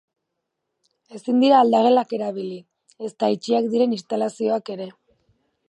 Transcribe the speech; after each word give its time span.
Ezin 1.19 1.43
dira 1.43 1.59
aldagelak 1.65 2.15
erabili, 2.19 2.57
ezta 3.09 3.29
itxiak 3.37 3.69
diren 3.75 3.95
instalazioak 3.99 4.73
ere. 4.77 4.89